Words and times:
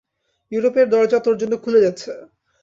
ইউরোপের 0.51 0.87
দরজা 0.89 1.19
তোর 1.25 1.35
জন্য 1.41 1.53
খুলে 1.63 1.83
যাচ্ছে। 1.85 2.11